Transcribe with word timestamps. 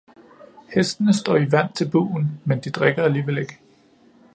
Hestene 0.75 1.13
står 1.13 1.37
i 1.37 1.51
vand 1.51 1.73
til 1.73 1.89
bugen, 1.91 2.41
men 2.45 2.59
de 2.59 2.69
drikker 2.69 3.03
alligevel 3.03 3.37
ikke. 3.37 3.59